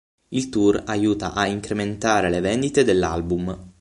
Il 0.29 0.49
tour 0.49 0.81
aiuta 0.87 1.33
a 1.33 1.45
incrementare 1.45 2.31
le 2.31 2.39
vendite 2.39 2.83
dell'album. 2.83 3.55